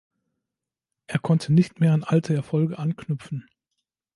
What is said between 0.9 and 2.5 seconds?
Es konnte nicht mehr an alte